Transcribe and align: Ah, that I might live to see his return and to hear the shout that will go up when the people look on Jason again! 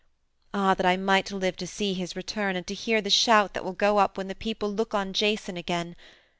Ah, 0.51 0.73
that 0.73 0.83
I 0.87 0.97
might 0.97 1.29
live 1.31 1.55
to 1.57 1.67
see 1.67 1.93
his 1.93 2.15
return 2.15 2.55
and 2.55 2.65
to 2.65 2.73
hear 2.73 3.01
the 3.01 3.11
shout 3.11 3.53
that 3.53 3.63
will 3.63 3.73
go 3.73 3.99
up 3.99 4.17
when 4.17 4.29
the 4.29 4.33
people 4.33 4.73
look 4.73 4.95
on 4.95 5.13
Jason 5.13 5.57
again! 5.57 5.95